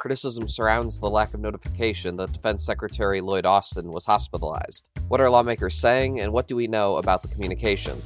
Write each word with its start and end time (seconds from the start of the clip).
Criticism 0.00 0.48
surrounds 0.48 0.98
the 0.98 1.10
lack 1.10 1.34
of 1.34 1.40
notification 1.40 2.16
that 2.16 2.32
Defense 2.32 2.64
Secretary 2.64 3.20
Lloyd 3.20 3.44
Austin 3.44 3.90
was 3.90 4.06
hospitalized. 4.06 4.86
What 5.08 5.20
are 5.20 5.28
lawmakers 5.28 5.74
saying, 5.74 6.20
and 6.20 6.32
what 6.32 6.48
do 6.48 6.56
we 6.56 6.66
know 6.66 6.96
about 6.96 7.20
the 7.20 7.28
communication? 7.28 8.00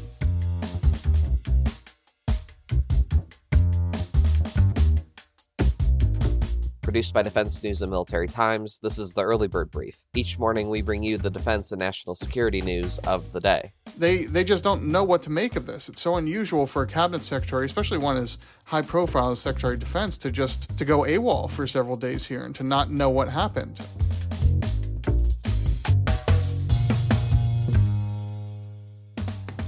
Produced 6.95 7.13
by 7.13 7.23
Defense 7.23 7.61
News 7.65 7.83
and 7.83 7.91
Military 7.91 8.29
Times, 8.29 8.79
this 8.81 9.01
is 9.01 9.13
the 9.13 9.23
Early 9.23 9.49
Bird 9.49 9.69
Brief. 9.73 10.01
Each 10.15 10.39
morning, 10.39 10.69
we 10.69 10.81
bring 10.81 11.03
you 11.03 11.19
the 11.19 11.29
defense 11.29 11.73
and 11.73 11.81
national 11.81 12.15
security 12.15 12.61
news 12.61 12.99
of 13.01 13.33
the 13.33 13.41
day 13.41 13.73
they 13.99 14.27
they 14.27 14.45
just 14.45 14.63
don't 14.63 14.85
know 14.85 15.03
what 15.03 15.21
to 15.23 15.31
make 15.31 15.57
of 15.57 15.67
this. 15.67 15.89
It's 15.89 16.01
so 16.01 16.15
unusual 16.15 16.69
for 16.69 16.83
a 16.83 16.87
cabinet 16.87 17.25
secretary, 17.25 17.67
especially 17.67 17.99
one 17.99 18.17
as 18.17 18.39
high 18.67 18.83
profile 18.83 19.31
as 19.31 19.41
Secretary 19.41 19.75
of 19.75 19.81
Defense, 19.81 20.17
to 20.19 20.31
just 20.31 20.79
to 20.79 20.85
go 20.85 21.01
AWOL 21.01 21.51
for 21.51 21.67
several 21.67 21.97
days 21.97 22.27
here 22.27 22.45
and 22.45 22.55
to 22.55 22.63
not 22.63 22.93
know 22.93 23.11
what 23.11 23.29
happened. 23.29 23.81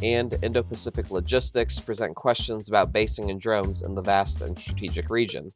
And 0.00 0.38
Indo 0.42 0.62
Pacific 0.62 1.10
Logistics 1.10 1.80
present 1.80 2.14
questions 2.14 2.68
about 2.68 2.92
basing 2.92 3.30
and 3.32 3.40
drones 3.40 3.82
in 3.82 3.96
the 3.96 4.02
vast 4.02 4.42
and 4.42 4.56
strategic 4.56 5.10
region. 5.10 5.50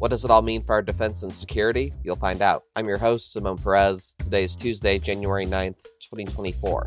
What 0.00 0.08
does 0.08 0.24
it 0.24 0.30
all 0.30 0.40
mean 0.40 0.62
for 0.62 0.72
our 0.72 0.80
defense 0.80 1.24
and 1.24 1.30
security? 1.30 1.92
You'll 2.02 2.16
find 2.16 2.40
out. 2.40 2.62
I'm 2.74 2.88
your 2.88 2.96
host, 2.96 3.36
Zamone 3.36 3.62
Perez. 3.62 4.16
Today 4.18 4.44
is 4.44 4.56
Tuesday, 4.56 4.98
January 4.98 5.44
9th, 5.44 5.76
2024. 6.00 6.86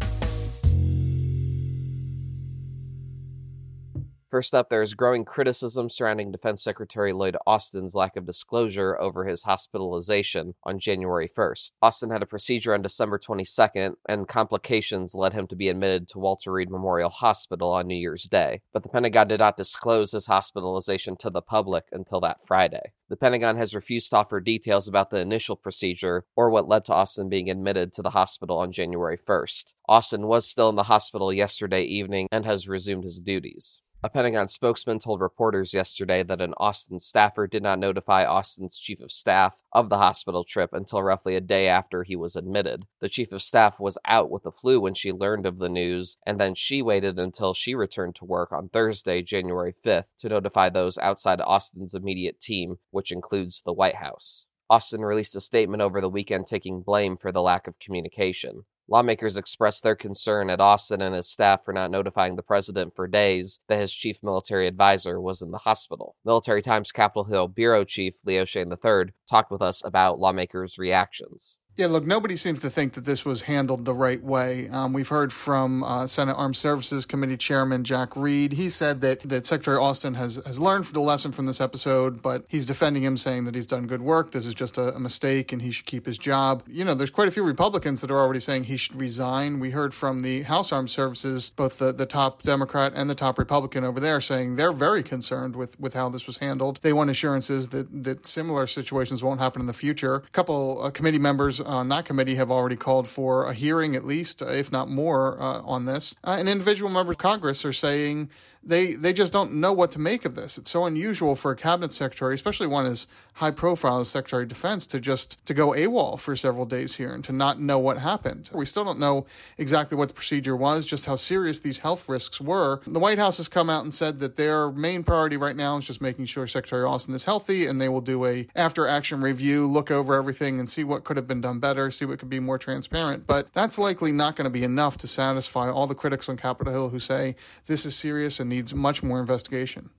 First 4.33 4.55
up, 4.55 4.69
there 4.69 4.81
is 4.81 4.95
growing 4.95 5.25
criticism 5.25 5.91
surrounding 5.91 6.31
Defense 6.31 6.63
Secretary 6.63 7.13
Lloyd 7.13 7.37
Austin's 7.45 7.93
lack 7.93 8.15
of 8.15 8.25
disclosure 8.25 8.99
over 8.99 9.25
his 9.25 9.43
hospitalization 9.43 10.55
on 10.63 10.79
January 10.79 11.29
1st. 11.37 11.73
Austin 11.83 12.09
had 12.09 12.23
a 12.23 12.25
procedure 12.25 12.73
on 12.73 12.81
December 12.81 13.19
22nd, 13.19 13.93
and 14.09 14.27
complications 14.27 15.13
led 15.13 15.33
him 15.33 15.45
to 15.45 15.55
be 15.55 15.69
admitted 15.69 16.07
to 16.07 16.17
Walter 16.17 16.51
Reed 16.51 16.71
Memorial 16.71 17.11
Hospital 17.11 17.73
on 17.73 17.85
New 17.85 17.93
Year's 17.93 18.23
Day. 18.23 18.61
But 18.73 18.81
the 18.81 18.89
Pentagon 18.89 19.27
did 19.27 19.39
not 19.39 19.55
disclose 19.55 20.13
his 20.13 20.25
hospitalization 20.25 21.15
to 21.17 21.29
the 21.29 21.43
public 21.43 21.83
until 21.91 22.19
that 22.21 22.43
Friday. 22.43 22.93
The 23.09 23.17
Pentagon 23.17 23.57
has 23.57 23.75
refused 23.75 24.09
to 24.09 24.17
offer 24.17 24.39
details 24.39 24.87
about 24.87 25.11
the 25.11 25.19
initial 25.19 25.55
procedure 25.55 26.25
or 26.35 26.49
what 26.49 26.67
led 26.67 26.85
to 26.85 26.93
Austin 26.93 27.29
being 27.29 27.51
admitted 27.51 27.93
to 27.93 28.01
the 28.01 28.09
hospital 28.09 28.57
on 28.57 28.71
January 28.71 29.19
1st. 29.27 29.73
Austin 29.87 30.25
was 30.25 30.47
still 30.47 30.69
in 30.69 30.75
the 30.75 30.81
hospital 30.81 31.31
yesterday 31.31 31.83
evening 31.83 32.27
and 32.31 32.45
has 32.45 32.67
resumed 32.67 33.03
his 33.03 33.21
duties. 33.21 33.83
A 34.05 34.09
Pentagon 34.09 34.49
spokesman 34.49 34.99
told 34.99 35.21
reporters 35.21 35.73
yesterday 35.73 36.23
that 36.23 36.41
an 36.41 36.53
Austin 36.57 36.99
staffer 36.99 37.47
did 37.47 37.63
not 37.63 37.79
notify 37.79 38.25
Austin's 38.25 38.77
chief 38.77 38.99
of 38.99 39.13
staff 39.13 39.55
of 39.71 39.87
the 39.87 39.97
hospital 39.97 40.43
trip 40.43 40.71
until 40.73 41.01
roughly 41.01 41.37
a 41.37 41.39
day 41.39 41.69
after 41.69 42.03
he 42.03 42.17
was 42.17 42.35
admitted. 42.35 42.85
The 42.99 43.07
chief 43.07 43.31
of 43.31 43.41
staff 43.41 43.79
was 43.79 43.97
out 44.03 44.29
with 44.29 44.43
the 44.43 44.51
flu 44.51 44.81
when 44.81 44.93
she 44.93 45.13
learned 45.13 45.45
of 45.45 45.57
the 45.57 45.69
news, 45.69 46.17
and 46.27 46.37
then 46.37 46.53
she 46.53 46.81
waited 46.81 47.17
until 47.17 47.53
she 47.53 47.75
returned 47.75 48.15
to 48.15 48.25
work 48.25 48.51
on 48.51 48.67
Thursday, 48.67 49.21
January 49.21 49.73
5th, 49.85 50.07
to 50.17 50.27
notify 50.27 50.67
those 50.67 50.97
outside 50.97 51.39
Austin's 51.39 51.95
immediate 51.95 52.41
team, 52.41 52.79
which 52.91 53.09
includes 53.09 53.61
the 53.61 53.71
White 53.71 53.95
House. 53.95 54.47
Austin 54.69 54.99
released 54.99 55.37
a 55.37 55.39
statement 55.39 55.81
over 55.81 56.01
the 56.01 56.09
weekend 56.09 56.45
taking 56.45 56.81
blame 56.81 57.15
for 57.15 57.31
the 57.31 57.41
lack 57.41 57.67
of 57.67 57.79
communication. 57.79 58.65
Lawmakers 58.89 59.37
expressed 59.37 59.83
their 59.83 59.95
concern 59.95 60.49
at 60.49 60.59
Austin 60.59 61.01
and 61.01 61.15
his 61.15 61.29
staff 61.29 61.63
for 61.63 61.73
not 61.73 61.89
notifying 61.89 62.35
the 62.35 62.43
president 62.43 62.93
for 62.95 63.07
days 63.07 63.59
that 63.69 63.79
his 63.79 63.93
chief 63.93 64.21
military 64.21 64.67
advisor 64.67 65.21
was 65.21 65.41
in 65.41 65.51
the 65.51 65.57
hospital. 65.57 66.15
Military 66.25 66.61
Times 66.61 66.91
Capitol 66.91 67.23
Hill 67.23 67.47
Bureau 67.47 67.85
Chief 67.85 68.15
Leo 68.25 68.43
Shane 68.45 68.71
III 68.71 69.13
talked 69.29 69.51
with 69.51 69.61
us 69.61 69.83
about 69.85 70.19
lawmakers' 70.19 70.77
reactions. 70.77 71.57
Yeah, 71.75 71.87
look, 71.87 72.05
nobody 72.05 72.35
seems 72.35 72.61
to 72.61 72.69
think 72.69 72.93
that 72.93 73.05
this 73.05 73.25
was 73.25 73.43
handled 73.43 73.85
the 73.85 73.95
right 73.95 74.23
way. 74.23 74.69
Um, 74.69 74.93
we've 74.93 75.07
heard 75.07 75.33
from 75.33 75.83
uh, 75.83 76.05
Senate 76.05 76.35
Armed 76.35 76.55
Services 76.55 77.03
Committee 77.03 77.35
Chairman 77.35 77.83
Jack 77.83 78.15
Reed. 78.15 78.53
He 78.53 78.69
said 78.69 79.01
that, 79.01 79.21
that 79.21 79.47
Secretary 79.47 79.77
Austin 79.77 80.13
has, 80.13 80.35
has 80.45 80.59
learned 80.59 80.85
the 80.85 80.99
lesson 80.99 81.31
from 81.31 81.47
this 81.47 81.59
episode, 81.59 82.21
but 82.21 82.45
he's 82.47 82.67
defending 82.67 83.01
him, 83.01 83.17
saying 83.17 83.45
that 83.45 83.55
he's 83.55 83.65
done 83.65 83.87
good 83.87 84.03
work. 84.03 84.33
This 84.33 84.45
is 84.45 84.53
just 84.53 84.77
a, 84.77 84.93
a 84.93 84.99
mistake 84.99 85.51
and 85.51 85.63
he 85.63 85.71
should 85.71 85.87
keep 85.87 86.05
his 86.05 86.19
job. 86.19 86.61
You 86.67 86.85
know, 86.85 86.93
there's 86.93 87.09
quite 87.09 87.27
a 87.27 87.31
few 87.31 87.43
Republicans 87.43 88.01
that 88.01 88.11
are 88.11 88.19
already 88.19 88.39
saying 88.39 88.65
he 88.65 88.77
should 88.77 88.95
resign. 89.01 89.59
We 89.59 89.71
heard 89.71 89.95
from 89.95 90.19
the 90.19 90.43
House 90.43 90.71
Armed 90.71 90.91
Services, 90.91 91.49
both 91.49 91.79
the, 91.79 91.91
the 91.91 92.05
top 92.05 92.43
Democrat 92.43 92.93
and 92.95 93.09
the 93.09 93.15
top 93.15 93.39
Republican 93.39 93.83
over 93.83 93.99
there, 93.99 94.21
saying 94.21 94.57
they're 94.57 94.73
very 94.73 95.01
concerned 95.01 95.55
with, 95.55 95.79
with 95.79 95.95
how 95.95 96.07
this 96.09 96.27
was 96.27 96.37
handled. 96.37 96.77
They 96.83 96.93
want 96.93 97.09
assurances 97.09 97.69
that, 97.69 98.03
that 98.03 98.27
similar 98.27 98.67
situations 98.67 99.23
won't 99.23 99.39
happen 99.39 99.59
in 99.59 99.65
the 99.65 99.73
future. 99.73 100.17
A 100.17 100.21
couple 100.33 100.83
uh, 100.83 100.91
committee 100.91 101.17
members 101.17 101.62
on 101.63 101.89
that 101.89 102.05
committee 102.05 102.35
have 102.35 102.51
already 102.51 102.75
called 102.75 103.07
for 103.07 103.45
a 103.45 103.53
hearing, 103.53 103.95
at 103.95 104.05
least, 104.05 104.41
if 104.41 104.71
not 104.71 104.89
more, 104.89 105.41
uh, 105.41 105.61
on 105.61 105.85
this. 105.85 106.15
Uh, 106.23 106.35
and 106.39 106.49
individual 106.49 106.91
members 106.91 107.15
of 107.15 107.19
Congress 107.19 107.65
are 107.65 107.73
saying 107.73 108.29
they 108.65 108.93
they 108.93 109.11
just 109.13 109.33
don't 109.33 109.53
know 109.53 109.73
what 109.73 109.91
to 109.91 109.99
make 109.99 110.25
of 110.25 110.35
this. 110.35 110.57
It's 110.57 110.71
so 110.71 110.85
unusual 110.85 111.35
for 111.35 111.51
a 111.51 111.55
cabinet 111.55 111.91
secretary, 111.91 112.33
especially 112.33 112.67
one 112.67 112.85
as 112.85 113.07
high 113.35 113.51
profile 113.51 113.99
as 113.99 114.09
Secretary 114.09 114.43
of 114.43 114.49
Defense, 114.49 114.87
to 114.87 114.99
just 114.99 115.43
to 115.45 115.53
go 115.53 115.69
AWOL 115.71 116.19
for 116.19 116.35
several 116.35 116.65
days 116.65 116.95
here 116.95 117.13
and 117.13 117.23
to 117.25 117.33
not 117.33 117.59
know 117.59 117.77
what 117.77 117.97
happened. 117.97 118.49
We 118.53 118.65
still 118.65 118.85
don't 118.85 118.99
know 118.99 119.25
exactly 119.57 119.97
what 119.97 120.07
the 120.07 120.13
procedure 120.13 120.55
was, 120.55 120.85
just 120.85 121.05
how 121.05 121.15
serious 121.15 121.59
these 121.59 121.79
health 121.79 122.07
risks 122.07 122.39
were. 122.39 122.81
The 122.87 122.99
White 122.99 123.19
House 123.19 123.37
has 123.37 123.49
come 123.49 123.69
out 123.69 123.83
and 123.83 123.93
said 123.93 124.19
that 124.19 124.37
their 124.37 124.71
main 124.71 125.03
priority 125.03 125.37
right 125.37 125.55
now 125.55 125.77
is 125.77 125.87
just 125.87 126.01
making 126.01 126.25
sure 126.25 126.47
Secretary 126.47 126.83
Austin 126.83 127.15
is 127.15 127.25
healthy, 127.25 127.65
and 127.67 127.81
they 127.81 127.89
will 127.89 128.01
do 128.01 128.25
a 128.25 128.47
after 128.55 128.87
action 128.87 129.21
review, 129.21 129.67
look 129.67 129.91
over 129.91 130.15
everything, 130.15 130.59
and 130.59 130.69
see 130.69 130.83
what 130.83 131.03
could 131.03 131.17
have 131.17 131.27
been 131.27 131.41
done 131.41 131.52
Um, 131.53 131.59
better, 131.59 131.91
see 131.91 132.05
what 132.05 132.17
could 132.17 132.31
be 132.31 132.39
more 132.39 132.57
transparent. 132.57 133.27
But 133.27 133.53
that's 133.53 133.77
likely 133.77 134.11
not 134.11 134.35
going 134.35 134.45
to 134.45 134.51
be 134.51 134.63
enough 134.63 134.97
to 134.97 135.07
satisfy 135.07 135.69
all 135.69 135.85
the 135.85 135.93
critics 135.93 136.27
on 136.27 136.35
Capitol 136.35 136.73
Hill 136.73 136.89
who 136.89 136.97
say 136.97 137.35
this 137.67 137.85
is 137.85 137.95
serious 137.95 138.39
and 138.39 138.49
needs 138.49 138.73
much 138.73 139.03
more 139.03 139.19
investigation. 139.19 139.91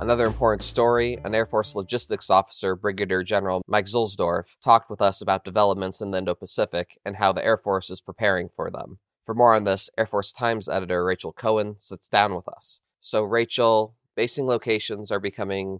Another 0.00 0.26
important 0.26 0.62
story 0.62 1.18
an 1.24 1.36
Air 1.36 1.46
Force 1.46 1.76
logistics 1.76 2.30
officer, 2.30 2.74
Brigadier 2.74 3.22
General 3.22 3.62
Mike 3.68 3.86
Zuhlsdorf, 3.86 4.46
talked 4.60 4.90
with 4.90 5.00
us 5.00 5.20
about 5.20 5.44
developments 5.44 6.00
in 6.00 6.10
the 6.10 6.18
Indo 6.18 6.34
Pacific 6.34 6.98
and 7.04 7.14
how 7.14 7.32
the 7.32 7.44
Air 7.44 7.58
Force 7.58 7.90
is 7.90 8.00
preparing 8.00 8.48
for 8.56 8.72
them. 8.72 8.98
For 9.24 9.36
more 9.36 9.54
on 9.54 9.62
this, 9.62 9.88
Air 9.96 10.06
Force 10.06 10.32
Times 10.32 10.68
editor 10.68 11.04
Rachel 11.04 11.32
Cohen 11.32 11.76
sits 11.78 12.08
down 12.08 12.34
with 12.34 12.48
us. 12.48 12.80
So, 12.98 13.22
Rachel, 13.22 13.94
basing 14.16 14.46
locations 14.46 15.12
are 15.12 15.20
becoming 15.20 15.78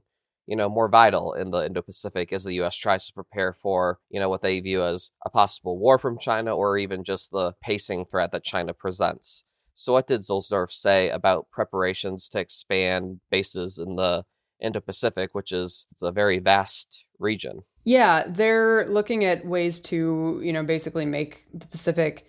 you 0.48 0.56
know, 0.56 0.68
more 0.68 0.88
vital 0.88 1.34
in 1.34 1.50
the 1.50 1.66
Indo-Pacific 1.66 2.32
as 2.32 2.42
the 2.42 2.54
U.S. 2.54 2.74
tries 2.74 3.06
to 3.06 3.12
prepare 3.12 3.52
for, 3.52 3.98
you 4.08 4.18
know, 4.18 4.30
what 4.30 4.40
they 4.40 4.58
view 4.60 4.82
as 4.82 5.10
a 5.26 5.30
possible 5.30 5.78
war 5.78 5.98
from 5.98 6.18
China 6.18 6.56
or 6.56 6.78
even 6.78 7.04
just 7.04 7.30
the 7.30 7.52
pacing 7.62 8.06
threat 8.06 8.32
that 8.32 8.44
China 8.44 8.72
presents. 8.72 9.44
So, 9.74 9.92
what 9.92 10.08
did 10.08 10.22
Zuhlsdorf 10.22 10.72
say 10.72 11.10
about 11.10 11.50
preparations 11.52 12.30
to 12.30 12.40
expand 12.40 13.20
bases 13.30 13.78
in 13.78 13.96
the 13.96 14.24
Indo-Pacific, 14.60 15.34
which 15.34 15.52
is 15.52 15.84
it's 15.92 16.02
a 16.02 16.10
very 16.10 16.38
vast 16.38 17.04
region? 17.18 17.62
Yeah, 17.84 18.24
they're 18.26 18.88
looking 18.88 19.26
at 19.26 19.46
ways 19.46 19.80
to, 19.80 20.40
you 20.42 20.54
know, 20.54 20.64
basically 20.64 21.04
make 21.04 21.44
the 21.52 21.66
Pacific 21.66 22.26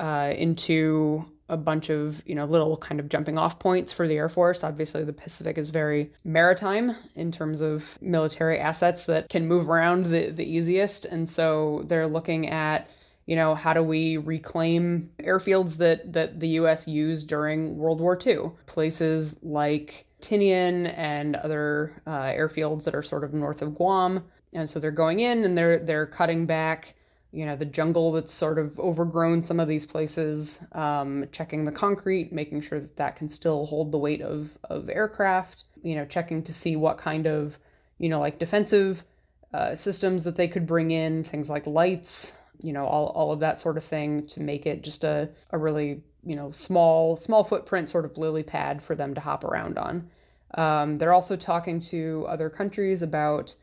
uh, 0.00 0.32
into 0.34 1.26
a 1.48 1.56
bunch 1.56 1.90
of 1.90 2.22
you 2.26 2.34
know 2.34 2.44
little 2.44 2.76
kind 2.76 3.00
of 3.00 3.08
jumping 3.08 3.38
off 3.38 3.58
points 3.58 3.92
for 3.92 4.06
the 4.06 4.16
air 4.16 4.28
force. 4.28 4.62
Obviously 4.64 5.04
the 5.04 5.12
pacific 5.12 5.58
is 5.58 5.70
very 5.70 6.12
maritime 6.24 6.94
in 7.14 7.32
terms 7.32 7.60
of 7.60 7.98
military 8.00 8.58
assets 8.58 9.04
that 9.04 9.28
can 9.28 9.46
move 9.46 9.68
around 9.68 10.06
the, 10.06 10.30
the 10.30 10.44
easiest. 10.44 11.04
And 11.04 11.28
so 11.28 11.84
they're 11.86 12.08
looking 12.08 12.48
at 12.48 12.90
you 13.26 13.36
know 13.36 13.54
how 13.54 13.74
do 13.74 13.82
we 13.82 14.16
reclaim 14.16 15.10
airfields 15.20 15.76
that 15.76 16.12
that 16.12 16.40
the 16.40 16.48
us 16.48 16.86
used 16.88 17.28
during 17.28 17.76
world 17.76 18.00
war 18.00 18.18
ii 18.26 18.38
places 18.66 19.36
like 19.42 20.06
tinian 20.20 20.92
and 20.96 21.36
other 21.36 22.00
uh, 22.06 22.22
airfields 22.22 22.84
that 22.84 22.94
are 22.94 23.02
sort 23.02 23.24
of 23.24 23.32
north 23.32 23.62
of 23.62 23.74
guam. 23.74 24.24
And 24.52 24.68
so 24.68 24.80
they're 24.80 24.90
going 24.90 25.20
in 25.20 25.44
and 25.44 25.56
they're 25.56 25.78
they're 25.78 26.06
cutting 26.06 26.46
back 26.46 26.94
you 27.32 27.44
know 27.44 27.56
the 27.56 27.64
jungle 27.64 28.12
that's 28.12 28.32
sort 28.32 28.58
of 28.58 28.78
overgrown 28.80 29.42
some 29.42 29.60
of 29.60 29.68
these 29.68 29.84
places 29.84 30.58
um, 30.72 31.26
checking 31.32 31.64
the 31.64 31.72
concrete 31.72 32.32
making 32.32 32.60
sure 32.60 32.80
that 32.80 32.96
that 32.96 33.16
can 33.16 33.28
still 33.28 33.66
hold 33.66 33.92
the 33.92 33.98
weight 33.98 34.22
of 34.22 34.58
of 34.64 34.88
aircraft 34.88 35.64
you 35.82 35.94
know 35.94 36.04
checking 36.04 36.42
to 36.42 36.54
see 36.54 36.76
what 36.76 36.98
kind 36.98 37.26
of 37.26 37.58
you 37.98 38.08
know 38.08 38.20
like 38.20 38.38
defensive 38.38 39.04
uh, 39.52 39.74
systems 39.74 40.24
that 40.24 40.36
they 40.36 40.48
could 40.48 40.66
bring 40.66 40.90
in 40.90 41.24
things 41.24 41.48
like 41.48 41.66
lights 41.66 42.32
you 42.60 42.72
know 42.72 42.86
all, 42.86 43.06
all 43.08 43.32
of 43.32 43.40
that 43.40 43.60
sort 43.60 43.76
of 43.76 43.84
thing 43.84 44.26
to 44.26 44.40
make 44.40 44.66
it 44.66 44.82
just 44.82 45.04
a, 45.04 45.28
a 45.50 45.58
really 45.58 46.02
you 46.24 46.36
know 46.36 46.50
small 46.50 47.16
small 47.16 47.44
footprint 47.44 47.88
sort 47.88 48.04
of 48.04 48.18
lily 48.18 48.42
pad 48.42 48.82
for 48.82 48.94
them 48.94 49.14
to 49.14 49.20
hop 49.20 49.44
around 49.44 49.78
on. 49.78 50.10
Um, 50.54 50.98
they're 50.98 51.12
also 51.12 51.36
talking 51.36 51.80
to 51.82 52.24
other 52.28 52.48
countries 52.48 53.02
about 53.02 53.54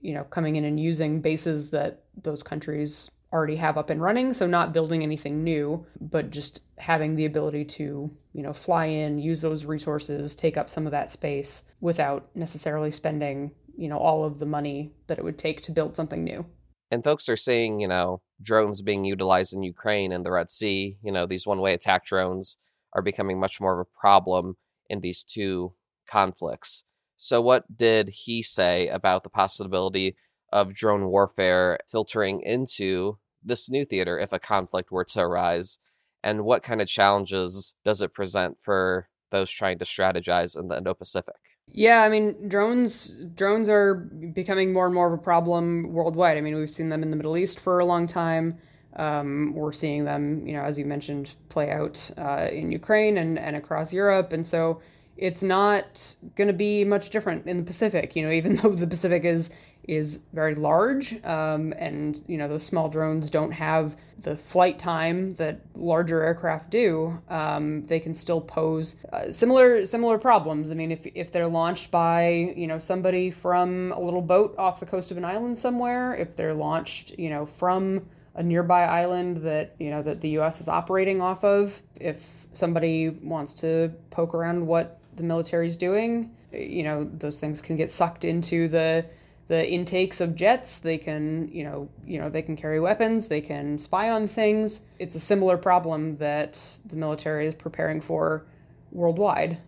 you 0.00 0.14
know, 0.14 0.24
coming 0.24 0.56
in 0.56 0.64
and 0.64 0.78
using 0.78 1.20
bases 1.20 1.70
that 1.70 2.04
those 2.22 2.42
countries 2.42 3.10
already 3.32 3.56
have 3.56 3.76
up 3.76 3.90
and 3.90 4.00
running. 4.00 4.32
So 4.32 4.46
not 4.46 4.72
building 4.72 5.02
anything 5.02 5.42
new, 5.42 5.84
but 6.00 6.30
just 6.30 6.60
having 6.78 7.16
the 7.16 7.26
ability 7.26 7.64
to, 7.64 8.10
you 8.32 8.42
know, 8.42 8.52
fly 8.52 8.86
in, 8.86 9.18
use 9.18 9.40
those 9.40 9.64
resources, 9.64 10.36
take 10.36 10.56
up 10.56 10.70
some 10.70 10.86
of 10.86 10.92
that 10.92 11.10
space 11.10 11.64
without 11.80 12.28
necessarily 12.36 12.92
spending, 12.92 13.50
you 13.76 13.88
know, 13.88 13.98
all 13.98 14.24
of 14.24 14.38
the 14.38 14.46
money 14.46 14.92
that 15.08 15.18
it 15.18 15.24
would 15.24 15.36
take 15.38 15.62
to 15.62 15.72
build 15.72 15.96
something 15.96 16.22
new. 16.22 16.46
And 16.92 17.02
folks 17.02 17.28
are 17.28 17.36
seeing, 17.36 17.80
you 17.80 17.88
know, 17.88 18.22
drones 18.40 18.82
being 18.82 19.04
utilized 19.04 19.52
in 19.52 19.64
Ukraine 19.64 20.12
and 20.12 20.24
the 20.24 20.30
Red 20.30 20.48
Sea. 20.48 20.96
You 21.02 21.10
know, 21.10 21.26
these 21.26 21.44
one 21.44 21.60
way 21.60 21.74
attack 21.74 22.06
drones 22.06 22.56
are 22.92 23.02
becoming 23.02 23.40
much 23.40 23.60
more 23.60 23.80
of 23.80 23.80
a 23.80 23.98
problem 23.98 24.56
in 24.88 25.00
these 25.00 25.24
two 25.24 25.72
conflicts. 26.08 26.84
So, 27.24 27.40
what 27.40 27.64
did 27.74 28.10
he 28.10 28.42
say 28.42 28.88
about 28.88 29.22
the 29.22 29.30
possibility 29.30 30.14
of 30.52 30.74
drone 30.74 31.06
warfare 31.06 31.78
filtering 31.90 32.42
into 32.42 33.16
this 33.42 33.70
new 33.70 33.86
theater 33.86 34.18
if 34.18 34.34
a 34.34 34.38
conflict 34.38 34.92
were 34.92 35.06
to 35.06 35.20
arise? 35.20 35.78
And 36.22 36.44
what 36.44 36.62
kind 36.62 36.82
of 36.82 36.86
challenges 36.86 37.76
does 37.82 38.02
it 38.02 38.12
present 38.12 38.58
for 38.60 39.08
those 39.30 39.50
trying 39.50 39.78
to 39.78 39.86
strategize 39.86 40.54
in 40.54 40.68
the 40.68 40.76
Indo 40.76 40.92
Pacific? 40.92 41.36
Yeah, 41.66 42.02
I 42.02 42.10
mean, 42.10 42.46
drones 42.46 43.10
drones 43.34 43.70
are 43.70 43.94
becoming 44.34 44.74
more 44.74 44.84
and 44.84 44.94
more 44.94 45.06
of 45.06 45.18
a 45.18 45.22
problem 45.22 45.94
worldwide. 45.94 46.36
I 46.36 46.42
mean, 46.42 46.56
we've 46.56 46.68
seen 46.68 46.90
them 46.90 47.02
in 47.02 47.10
the 47.10 47.16
Middle 47.16 47.38
East 47.38 47.58
for 47.58 47.78
a 47.78 47.86
long 47.86 48.06
time. 48.06 48.58
Um, 48.96 49.54
we're 49.54 49.72
seeing 49.72 50.04
them, 50.04 50.46
you 50.46 50.52
know, 50.52 50.62
as 50.62 50.78
you 50.78 50.84
mentioned, 50.84 51.30
play 51.48 51.70
out 51.70 52.10
uh, 52.18 52.48
in 52.52 52.70
Ukraine 52.70 53.16
and, 53.16 53.38
and 53.38 53.56
across 53.56 53.94
Europe. 53.94 54.34
And 54.34 54.46
so 54.46 54.82
it's 55.16 55.42
not 55.42 56.16
going 56.36 56.48
to 56.48 56.54
be 56.54 56.84
much 56.84 57.10
different 57.10 57.46
in 57.46 57.58
the 57.58 57.62
Pacific, 57.62 58.16
you 58.16 58.22
know, 58.22 58.30
even 58.30 58.56
though 58.62 58.70
the 58.70 58.86
Pacific 58.86 59.24
is 59.24 59.50
is 59.86 60.20
very 60.32 60.54
large, 60.54 61.22
um, 61.24 61.74
and 61.76 62.22
you 62.26 62.38
know 62.38 62.48
those 62.48 62.64
small 62.64 62.88
drones 62.88 63.28
don't 63.28 63.52
have 63.52 63.96
the 64.18 64.36
flight 64.36 64.78
time 64.78 65.34
that 65.34 65.60
larger 65.74 66.22
aircraft 66.22 66.70
do. 66.70 67.20
Um, 67.28 67.86
they 67.86 68.00
can 68.00 68.14
still 68.14 68.40
pose 68.40 68.96
uh, 69.12 69.30
similar 69.30 69.84
similar 69.84 70.18
problems. 70.18 70.70
I 70.70 70.74
mean, 70.74 70.90
if 70.90 71.06
if 71.14 71.30
they're 71.30 71.46
launched 71.46 71.90
by 71.90 72.54
you 72.56 72.66
know 72.66 72.78
somebody 72.78 73.30
from 73.30 73.92
a 73.92 74.00
little 74.00 74.22
boat 74.22 74.54
off 74.58 74.80
the 74.80 74.86
coast 74.86 75.10
of 75.10 75.18
an 75.18 75.24
island 75.24 75.58
somewhere, 75.58 76.14
if 76.14 76.34
they're 76.36 76.54
launched 76.54 77.10
you 77.18 77.28
know 77.28 77.44
from 77.44 78.06
a 78.36 78.42
nearby 78.42 78.84
island 78.84 79.38
that 79.42 79.76
you 79.78 79.90
know 79.90 80.02
that 80.02 80.20
the 80.20 80.30
U.S. 80.30 80.60
is 80.60 80.68
operating 80.68 81.20
off 81.20 81.44
of, 81.44 81.80
if 81.96 82.16
somebody 82.54 83.10
wants 83.10 83.54
to 83.54 83.92
poke 84.10 84.34
around 84.34 84.66
what 84.66 85.00
the 85.16 85.22
military 85.22 85.66
is 85.66 85.76
doing, 85.76 86.30
you 86.52 86.82
know 86.82 87.08
those 87.18 87.38
things 87.38 87.60
can 87.60 87.76
get 87.76 87.90
sucked 87.90 88.24
into 88.24 88.68
the 88.68 89.04
the 89.46 89.70
intakes 89.70 90.20
of 90.20 90.34
jets 90.34 90.78
they 90.78 90.96
can 90.96 91.48
you 91.52 91.64
know 91.64 91.88
you 92.06 92.18
know 92.18 92.30
they 92.30 92.42
can 92.42 92.56
carry 92.56 92.80
weapons 92.80 93.28
they 93.28 93.40
can 93.40 93.78
spy 93.78 94.08
on 94.10 94.26
things 94.26 94.80
it's 94.98 95.14
a 95.14 95.20
similar 95.20 95.56
problem 95.58 96.16
that 96.16 96.60
the 96.86 96.96
military 96.96 97.46
is 97.46 97.54
preparing 97.54 98.00
for 98.00 98.46
worldwide 98.90 99.58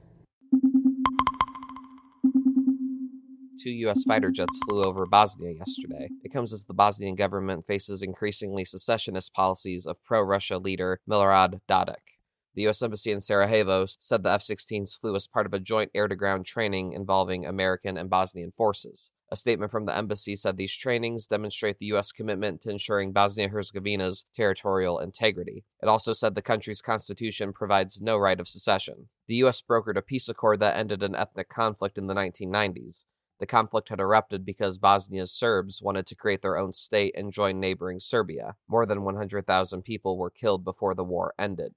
two 3.63 3.71
U.S. 3.71 4.05
fighter 4.07 4.31
jets 4.31 4.59
flew 4.69 4.85
over 4.85 5.07
Bosnia 5.07 5.51
yesterday. 5.51 6.09
It 6.23 6.33
comes 6.33 6.53
as 6.53 6.65
the 6.65 6.75
Bosnian 6.75 7.17
government 7.17 7.67
faces 7.67 8.03
increasingly 8.03 8.65
secessionist 8.65 9.33
policies 9.33 9.87
of 9.87 9.97
pro 10.05 10.21
Russia 10.21 10.59
leader 10.59 11.01
Milorad 11.09 11.59
Dodik. 11.69 12.16
The 12.57 12.63
U.S. 12.63 12.81
Embassy 12.81 13.13
in 13.13 13.21
Sarajevo 13.21 13.85
said 14.01 14.23
the 14.23 14.33
F 14.33 14.41
16s 14.41 14.99
flew 14.99 15.15
as 15.15 15.27
part 15.27 15.45
of 15.45 15.53
a 15.53 15.61
joint 15.61 15.91
air 15.95 16.09
to 16.09 16.17
ground 16.17 16.47
training 16.47 16.95
involving 16.95 17.45
American 17.45 17.99
and 17.99 18.09
Bosnian 18.09 18.51
forces. 18.57 19.11
A 19.31 19.37
statement 19.37 19.71
from 19.71 19.85
the 19.85 19.95
embassy 19.95 20.35
said 20.35 20.57
these 20.57 20.75
trainings 20.75 21.27
demonstrate 21.27 21.79
the 21.79 21.87
U.S. 21.87 22.13
commitment 22.13 22.63
to 22.63 22.71
ensuring 22.71 23.13
Bosnia 23.13 23.51
Herzegovina's 23.51 24.25
territorial 24.35 25.01
integrity. 25.01 25.65
It 25.83 25.89
also 25.89 26.15
said 26.15 26.35
the 26.35 26.41
country's 26.41 26.81
constitution 26.81 27.53
provides 27.53 28.01
no 28.01 28.17
right 28.17 28.41
of 28.41 28.49
secession. 28.49 29.11
The 29.29 29.35
U.S. 29.35 29.61
brokered 29.61 29.99
a 29.99 30.03
peace 30.03 30.31
accord 30.31 30.61
that 30.61 30.79
ended 30.79 31.03
an 31.03 31.15
ethnic 31.15 31.51
conflict 31.51 31.99
in 31.99 32.07
the 32.07 32.15
1990s. 32.15 33.05
The 33.39 33.45
conflict 33.45 33.91
had 33.91 34.01
erupted 34.01 34.47
because 34.47 34.79
Bosnia's 34.79 35.31
Serbs 35.31 35.83
wanted 35.83 36.07
to 36.07 36.15
create 36.15 36.41
their 36.41 36.57
own 36.57 36.73
state 36.73 37.15
and 37.19 37.35
join 37.35 37.61
neighboring 37.61 38.01
Serbia. 38.01 38.57
More 38.67 38.87
than 38.87 39.03
100,000 39.03 39.83
people 39.83 40.17
were 40.17 40.31
killed 40.31 40.65
before 40.65 40.95
the 40.95 41.05
war 41.05 41.35
ended. 41.39 41.75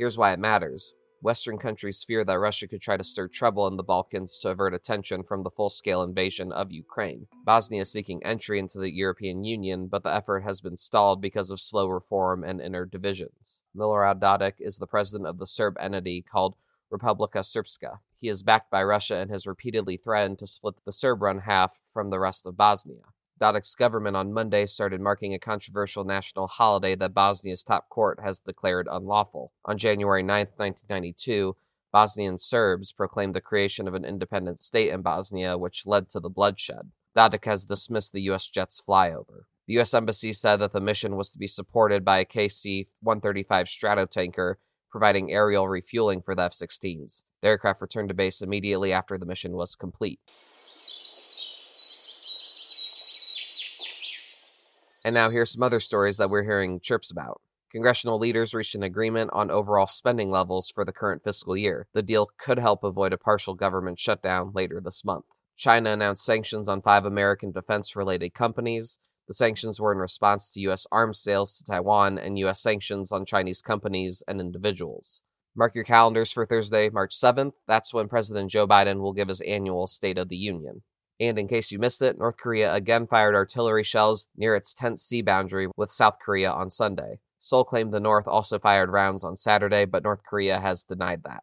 Here's 0.00 0.16
why 0.16 0.32
it 0.32 0.38
matters. 0.38 0.94
Western 1.20 1.58
countries 1.58 2.02
fear 2.02 2.24
that 2.24 2.38
Russia 2.38 2.66
could 2.66 2.80
try 2.80 2.96
to 2.96 3.04
stir 3.04 3.28
trouble 3.28 3.66
in 3.66 3.76
the 3.76 3.82
Balkans 3.82 4.38
to 4.38 4.48
avert 4.48 4.72
attention 4.72 5.22
from 5.22 5.42
the 5.42 5.50
full 5.50 5.68
scale 5.68 6.02
invasion 6.02 6.52
of 6.52 6.72
Ukraine. 6.72 7.26
Bosnia 7.44 7.82
is 7.82 7.92
seeking 7.92 8.24
entry 8.24 8.58
into 8.58 8.78
the 8.78 8.90
European 8.90 9.44
Union, 9.44 9.88
but 9.88 10.02
the 10.02 10.14
effort 10.14 10.40
has 10.40 10.62
been 10.62 10.78
stalled 10.78 11.20
because 11.20 11.50
of 11.50 11.60
slow 11.60 11.86
reform 11.86 12.44
and 12.44 12.62
inner 12.62 12.86
divisions. 12.86 13.60
Milorad 13.76 14.20
Dodik 14.20 14.54
is 14.58 14.78
the 14.78 14.86
president 14.86 15.28
of 15.28 15.36
the 15.36 15.44
Serb 15.44 15.76
entity 15.78 16.22
called 16.22 16.56
Republika 16.90 17.40
Srpska. 17.40 17.98
He 18.16 18.30
is 18.30 18.42
backed 18.42 18.70
by 18.70 18.82
Russia 18.82 19.16
and 19.16 19.30
has 19.30 19.46
repeatedly 19.46 19.98
threatened 19.98 20.38
to 20.38 20.46
split 20.46 20.76
the 20.86 20.92
Serb 20.92 21.20
run 21.20 21.40
half 21.40 21.72
from 21.92 22.08
the 22.08 22.18
rest 22.18 22.46
of 22.46 22.56
Bosnia. 22.56 23.02
Dodik's 23.40 23.74
government 23.74 24.16
on 24.16 24.34
Monday 24.34 24.66
started 24.66 25.00
marking 25.00 25.32
a 25.32 25.38
controversial 25.38 26.04
national 26.04 26.46
holiday 26.46 26.94
that 26.96 27.14
Bosnia's 27.14 27.62
top 27.62 27.88
court 27.88 28.20
has 28.22 28.38
declared 28.38 28.86
unlawful. 28.90 29.52
On 29.64 29.78
January 29.78 30.22
9, 30.22 30.46
1992, 30.56 31.56
Bosnian 31.90 32.36
Serbs 32.36 32.92
proclaimed 32.92 33.34
the 33.34 33.40
creation 33.40 33.88
of 33.88 33.94
an 33.94 34.04
independent 34.04 34.60
state 34.60 34.90
in 34.90 35.00
Bosnia, 35.00 35.56
which 35.56 35.86
led 35.86 36.10
to 36.10 36.20
the 36.20 36.28
bloodshed. 36.28 36.90
Dodik 37.16 37.46
has 37.46 37.64
dismissed 37.64 38.12
the 38.12 38.22
U.S. 38.22 38.46
jet's 38.46 38.82
flyover. 38.86 39.44
The 39.66 39.74
U.S. 39.74 39.94
Embassy 39.94 40.34
said 40.34 40.56
that 40.56 40.74
the 40.74 40.80
mission 40.80 41.16
was 41.16 41.30
to 41.30 41.38
be 41.38 41.46
supported 41.46 42.04
by 42.04 42.18
a 42.18 42.26
KC 42.26 42.88
135 43.00 43.66
Stratotanker, 43.66 44.56
providing 44.90 45.32
aerial 45.32 45.66
refueling 45.66 46.20
for 46.20 46.34
the 46.34 46.42
F 46.42 46.52
16s. 46.52 47.22
The 47.40 47.48
aircraft 47.48 47.80
returned 47.80 48.10
to 48.10 48.14
base 48.14 48.42
immediately 48.42 48.92
after 48.92 49.16
the 49.16 49.26
mission 49.26 49.52
was 49.52 49.76
complete. 49.76 50.20
And 55.04 55.14
now 55.14 55.30
here's 55.30 55.52
some 55.52 55.62
other 55.62 55.80
stories 55.80 56.18
that 56.18 56.30
we're 56.30 56.42
hearing 56.42 56.80
chirps 56.80 57.10
about. 57.10 57.40
Congressional 57.72 58.18
leaders 58.18 58.52
reached 58.52 58.74
an 58.74 58.82
agreement 58.82 59.30
on 59.32 59.50
overall 59.50 59.86
spending 59.86 60.30
levels 60.30 60.70
for 60.74 60.84
the 60.84 60.92
current 60.92 61.22
fiscal 61.22 61.56
year. 61.56 61.86
The 61.94 62.02
deal 62.02 62.28
could 62.38 62.58
help 62.58 62.82
avoid 62.82 63.12
a 63.12 63.18
partial 63.18 63.54
government 63.54 64.00
shutdown 64.00 64.50
later 64.52 64.80
this 64.80 65.04
month. 65.04 65.24
China 65.56 65.92
announced 65.92 66.24
sanctions 66.24 66.68
on 66.68 66.82
five 66.82 67.04
American 67.04 67.52
defense 67.52 67.94
related 67.94 68.34
companies. 68.34 68.98
The 69.28 69.34
sanctions 69.34 69.78
were 69.78 69.92
in 69.92 69.98
response 69.98 70.50
to 70.50 70.60
U.S. 70.62 70.86
arms 70.90 71.20
sales 71.20 71.56
to 71.56 71.64
Taiwan 71.64 72.18
and 72.18 72.38
U.S. 72.40 72.60
sanctions 72.60 73.12
on 73.12 73.24
Chinese 73.24 73.62
companies 73.62 74.22
and 74.26 74.40
individuals. 74.40 75.22
Mark 75.54 75.74
your 75.74 75.84
calendars 75.84 76.32
for 76.32 76.46
Thursday, 76.46 76.88
March 76.90 77.14
7th. 77.14 77.52
That's 77.68 77.94
when 77.94 78.08
President 78.08 78.50
Joe 78.50 78.66
Biden 78.66 79.00
will 79.00 79.12
give 79.12 79.28
his 79.28 79.40
annual 79.42 79.86
State 79.86 80.18
of 80.18 80.28
the 80.28 80.36
Union. 80.36 80.82
And 81.20 81.38
in 81.38 81.48
case 81.48 81.70
you 81.70 81.78
missed 81.78 82.00
it, 82.00 82.18
North 82.18 82.38
Korea 82.38 82.72
again 82.72 83.06
fired 83.06 83.34
artillery 83.34 83.84
shells 83.84 84.28
near 84.36 84.56
its 84.56 84.74
10th 84.74 85.00
sea 85.00 85.20
boundary 85.20 85.68
with 85.76 85.90
South 85.90 86.16
Korea 86.24 86.50
on 86.50 86.70
Sunday. 86.70 87.18
Seoul 87.38 87.64
claimed 87.64 87.92
the 87.92 88.00
North 88.00 88.26
also 88.26 88.58
fired 88.58 88.90
rounds 88.90 89.22
on 89.22 89.36
Saturday, 89.36 89.84
but 89.84 90.02
North 90.02 90.20
Korea 90.28 90.58
has 90.58 90.84
denied 90.84 91.22
that. 91.24 91.42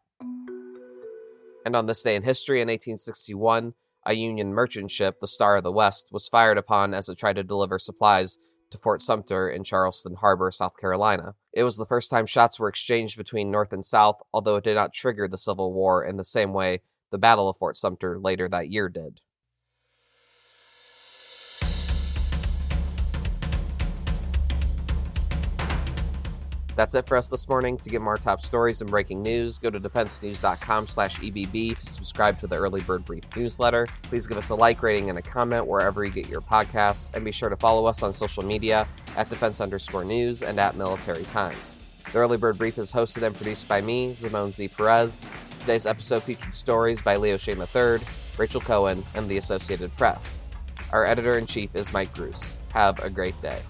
And 1.64 1.76
on 1.76 1.86
this 1.86 2.02
day 2.02 2.16
in 2.16 2.22
history, 2.22 2.60
in 2.60 2.68
1861, 2.68 3.74
a 4.06 4.14
Union 4.14 4.52
merchant 4.52 4.90
ship, 4.90 5.20
the 5.20 5.26
Star 5.26 5.56
of 5.56 5.64
the 5.64 5.72
West, 5.72 6.08
was 6.10 6.28
fired 6.28 6.58
upon 6.58 6.94
as 6.94 7.08
it 7.08 7.18
tried 7.18 7.36
to 7.36 7.44
deliver 7.44 7.78
supplies 7.78 8.38
to 8.70 8.78
Fort 8.78 9.00
Sumter 9.00 9.48
in 9.48 9.64
Charleston 9.64 10.14
Harbor, 10.14 10.50
South 10.50 10.76
Carolina. 10.76 11.34
It 11.52 11.62
was 11.62 11.76
the 11.76 11.86
first 11.86 12.10
time 12.10 12.26
shots 12.26 12.58
were 12.58 12.68
exchanged 12.68 13.16
between 13.16 13.50
North 13.50 13.72
and 13.72 13.84
South, 13.84 14.20
although 14.32 14.56
it 14.56 14.64
did 14.64 14.74
not 14.74 14.92
trigger 14.92 15.28
the 15.28 15.38
Civil 15.38 15.72
War 15.72 16.04
in 16.04 16.16
the 16.16 16.24
same 16.24 16.52
way 16.52 16.80
the 17.10 17.18
Battle 17.18 17.48
of 17.48 17.56
Fort 17.56 17.76
Sumter 17.76 18.18
later 18.18 18.48
that 18.48 18.70
year 18.70 18.88
did. 18.88 19.20
That's 26.78 26.94
it 26.94 27.08
for 27.08 27.16
us 27.16 27.28
this 27.28 27.48
morning. 27.48 27.76
To 27.78 27.90
get 27.90 28.00
more 28.00 28.16
top 28.16 28.40
stories 28.40 28.82
and 28.82 28.88
breaking 28.88 29.20
news, 29.20 29.58
go 29.58 29.68
to 29.68 29.80
defensenews.com 29.80 30.86
slash 30.86 31.18
EBB 31.18 31.76
to 31.76 31.86
subscribe 31.86 32.38
to 32.38 32.46
the 32.46 32.54
Early 32.54 32.80
Bird 32.82 33.04
Brief 33.04 33.24
newsletter. 33.34 33.88
Please 34.02 34.28
give 34.28 34.38
us 34.38 34.50
a 34.50 34.54
like, 34.54 34.80
rating, 34.80 35.10
and 35.10 35.18
a 35.18 35.22
comment 35.22 35.66
wherever 35.66 36.04
you 36.04 36.12
get 36.12 36.28
your 36.28 36.40
podcasts, 36.40 37.12
and 37.14 37.24
be 37.24 37.32
sure 37.32 37.48
to 37.48 37.56
follow 37.56 37.86
us 37.86 38.04
on 38.04 38.12
social 38.12 38.44
media 38.44 38.86
at 39.16 39.28
defense 39.28 39.60
underscore 39.60 40.04
news 40.04 40.44
and 40.44 40.56
at 40.60 40.76
military 40.76 41.24
times. 41.24 41.80
The 42.12 42.18
Early 42.20 42.36
Bird 42.36 42.56
Brief 42.56 42.78
is 42.78 42.92
hosted 42.92 43.24
and 43.24 43.34
produced 43.34 43.66
by 43.66 43.80
me, 43.80 44.12
Zamone 44.12 44.54
Z. 44.54 44.68
Perez. 44.68 45.24
Today's 45.58 45.84
episode 45.84 46.22
featured 46.22 46.54
stories 46.54 47.02
by 47.02 47.16
Leo 47.16 47.38
Shane 47.38 47.58
III, 47.58 47.98
Rachel 48.36 48.60
Cohen, 48.60 49.04
and 49.16 49.28
the 49.28 49.38
Associated 49.38 49.96
Press. 49.96 50.40
Our 50.92 51.04
editor 51.04 51.38
in 51.38 51.46
chief 51.46 51.74
is 51.74 51.92
Mike 51.92 52.14
Gruss. 52.14 52.56
Have 52.68 53.00
a 53.00 53.10
great 53.10 53.34
day. 53.42 53.62